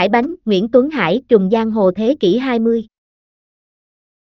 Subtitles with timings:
[0.00, 2.86] Hải Bánh, Nguyễn Tuấn Hải, trùng giang hồ thế kỷ 20.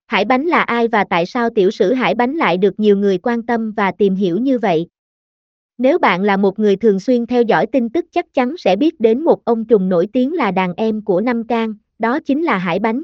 [0.06, 3.18] Hải Bánh là ai và tại sao tiểu sử Hải Bánh lại được nhiều người
[3.18, 4.86] quan tâm và tìm hiểu như vậy?
[5.78, 9.00] Nếu bạn là một người thường xuyên theo dõi tin tức chắc chắn sẽ biết
[9.00, 12.58] đến một ông trùng nổi tiếng là đàn em của Nam Cang, đó chính là
[12.58, 13.02] Hải Bánh.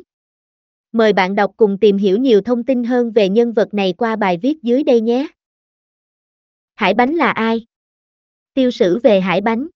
[0.92, 4.16] Mời bạn đọc cùng tìm hiểu nhiều thông tin hơn về nhân vật này qua
[4.16, 5.26] bài viết dưới đây nhé.
[6.74, 7.66] Hải Bánh là ai?
[8.54, 9.66] Tiêu sử về Hải Bánh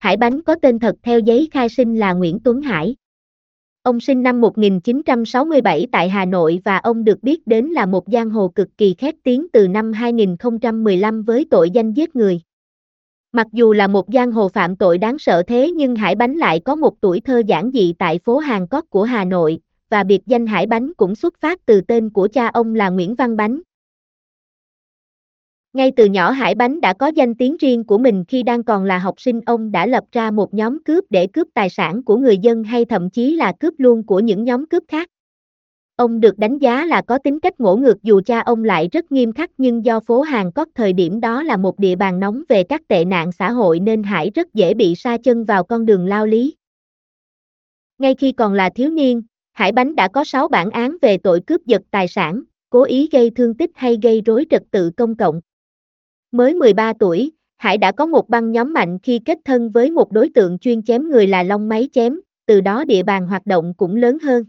[0.00, 2.96] Hải Bánh có tên thật theo giấy khai sinh là Nguyễn Tuấn Hải.
[3.82, 8.30] Ông sinh năm 1967 tại Hà Nội và ông được biết đến là một giang
[8.30, 12.40] hồ cực kỳ khét tiếng từ năm 2015 với tội danh giết người.
[13.32, 16.60] Mặc dù là một giang hồ phạm tội đáng sợ thế nhưng Hải Bánh lại
[16.60, 20.20] có một tuổi thơ giản dị tại phố Hàng Cót của Hà Nội, và biệt
[20.26, 23.60] danh Hải Bánh cũng xuất phát từ tên của cha ông là Nguyễn Văn Bánh.
[25.72, 28.84] Ngay từ nhỏ Hải Bánh đã có danh tiếng riêng của mình khi đang còn
[28.84, 32.16] là học sinh ông đã lập ra một nhóm cướp để cướp tài sản của
[32.16, 35.08] người dân hay thậm chí là cướp luôn của những nhóm cướp khác.
[35.96, 39.12] Ông được đánh giá là có tính cách ngỗ ngược dù cha ông lại rất
[39.12, 42.42] nghiêm khắc nhưng do phố Hàng Quốc thời điểm đó là một địa bàn nóng
[42.48, 45.86] về các tệ nạn xã hội nên Hải rất dễ bị sa chân vào con
[45.86, 46.54] đường lao lý.
[47.98, 51.40] Ngay khi còn là thiếu niên, Hải Bánh đã có 6 bản án về tội
[51.46, 55.16] cướp giật tài sản, cố ý gây thương tích hay gây rối trật tự công
[55.16, 55.40] cộng.
[56.32, 60.12] Mới 13 tuổi, Hải đã có một băng nhóm mạnh khi kết thân với một
[60.12, 63.74] đối tượng chuyên chém người là Long Máy Chém, từ đó địa bàn hoạt động
[63.76, 64.44] cũng lớn hơn.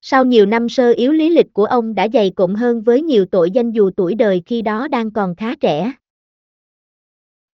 [0.00, 3.26] Sau nhiều năm sơ yếu lý lịch của ông đã dày cộm hơn với nhiều
[3.26, 5.92] tội danh dù tuổi đời khi đó đang còn khá trẻ.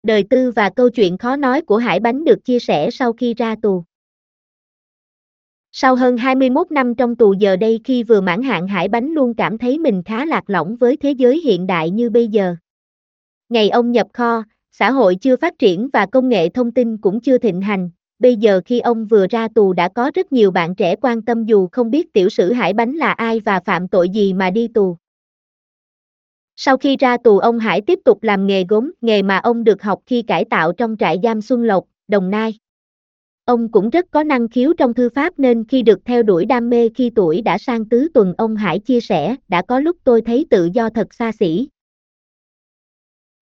[0.02, 3.34] Đời tư và câu chuyện khó nói của Hải Bánh được chia sẻ sau khi
[3.34, 3.84] ra tù.
[5.72, 9.34] Sau hơn 21 năm trong tù giờ đây khi vừa mãn hạn Hải Bánh luôn
[9.34, 12.56] cảm thấy mình khá lạc lõng với thế giới hiện đại như bây giờ.
[13.48, 17.20] Ngày ông nhập kho, xã hội chưa phát triển và công nghệ thông tin cũng
[17.20, 20.74] chưa thịnh hành, bây giờ khi ông vừa ra tù đã có rất nhiều bạn
[20.74, 24.08] trẻ quan tâm dù không biết tiểu sử Hải Bánh là ai và phạm tội
[24.08, 24.96] gì mà đi tù.
[26.56, 29.82] Sau khi ra tù ông Hải tiếp tục làm nghề gốm, nghề mà ông được
[29.82, 32.54] học khi cải tạo trong trại giam Xuân Lộc, Đồng Nai.
[33.44, 36.70] Ông cũng rất có năng khiếu trong thư pháp nên khi được theo đuổi đam
[36.70, 40.22] mê khi tuổi đã sang tứ tuần ông Hải chia sẻ, đã có lúc tôi
[40.22, 41.68] thấy tự do thật xa xỉ.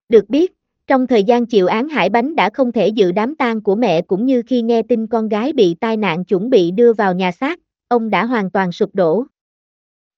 [0.08, 0.52] Được biết,
[0.86, 4.02] trong thời gian chịu án Hải Bánh đã không thể dự đám tang của mẹ
[4.02, 7.32] cũng như khi nghe tin con gái bị tai nạn chuẩn bị đưa vào nhà
[7.32, 9.24] xác, ông đã hoàn toàn sụp đổ.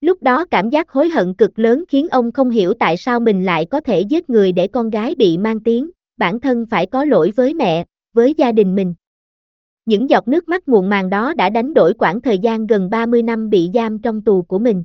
[0.00, 3.44] Lúc đó cảm giác hối hận cực lớn khiến ông không hiểu tại sao mình
[3.44, 7.04] lại có thể giết người để con gái bị mang tiếng, bản thân phải có
[7.04, 8.94] lỗi với mẹ, với gia đình mình.
[9.86, 13.22] Những giọt nước mắt muộn màng đó đã đánh đổi quãng thời gian gần 30
[13.22, 14.84] năm bị giam trong tù của mình.